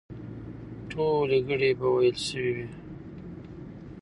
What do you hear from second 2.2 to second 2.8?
سوې وي.